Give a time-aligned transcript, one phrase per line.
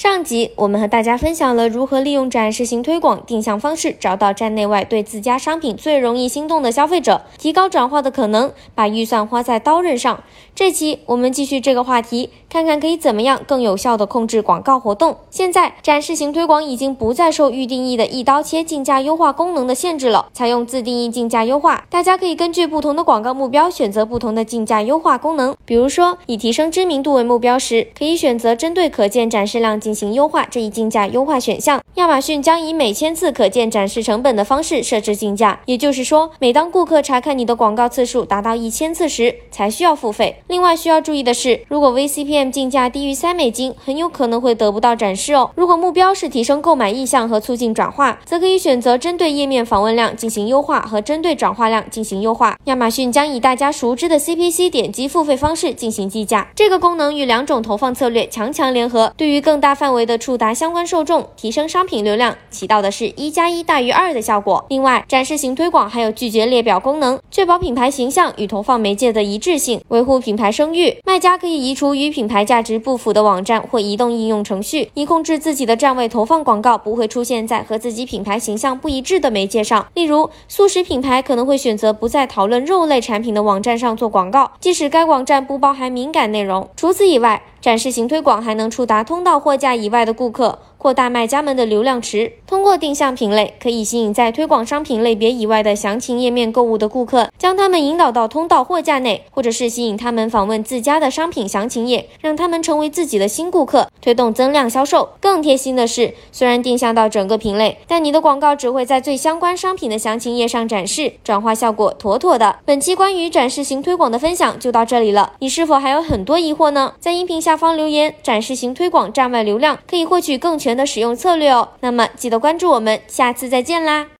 [0.00, 10.24] 上集我们和大家分享了如何利用展示型推广定向方式，找到站内外对自家商品最容易心动的消费者，提高转化的可能，把预算花在刀刃上。
[10.54, 15.18] 这期我们继续这个话题，看看可以怎么样更有效的控制广告活动。
[15.28, 25.54] 现在展示型推广已经不再受预定义的一刀切竞价优化功能的限制了，采用自定义竞价优化，大家可以根据不同的广告目标选择不同的竞价优化功能。
[25.66, 40.42] 比如说以提升知名度为目标时，可以选择针对可见展示量进行优化这一竞价优化选项，亚马逊将以每千次可见展示成本的方式设置竞价，也就是说，每当顾客查看你的广告次数达到一千次时，才需要付费。
[40.46, 45.50] 另外需要注意的是，如果 VCPM 竞价低于三美金，很有可能会得不到展示哦。
[45.54, 52.56] 如果目标是提升购买意向和促进转化，则可以选择针对页面访问量进行优化和针对转化量进行优化。
[52.64, 64.64] 亚马逊将以大家熟知的 CPC 点击付费方式进行计价，这个功能与两种投放策略强强联合，对于更大范围的触达相关受众，提升商品品流量，起到的是一加一大于二的效果。
[64.68, 70.96] 另外，展示型推广还有拒绝列表功能，确保品牌形象与投放媒介的一致性，维护品牌声誉。
[71.04, 79.84] 卖家可以移除与品牌价值不符的网站或移动应用程序，以控制自己的站位投放广告不会出现在和自己品牌形象不一致的媒介上。
[79.94, 86.68] 例如，素食品牌可能会选择不在讨论肉类产品的网站上做广告，即使该网站不包含敏感内容。
[86.76, 90.60] 除此以外，展示型推广还能触达通道货架以外的顾客。
[90.80, 105.10] 扩大卖家们的流量池，通过定向品类可以吸引在推广商品类别以外的详情页面购物的顾客，将他们引导到通道货架内，或者是吸引他们访问自家的商品详情页，让他们成为自己的新顾客，推动增量销售。
[105.20, 112.56] 更贴心的是，虽然定向到整个品类，但你的广告只会在最相关商品的详情页上展示，转化效果妥妥的。
[112.64, 116.94] 本期关于展示型推广的分享就到这里了，你是否还有很多疑惑呢？
[116.98, 120.69] 在音频下方留言，展示型推广站外流量可以获取更全。
[120.76, 124.10] 的使用策略哦，那么记得关注我们，下次再见啦。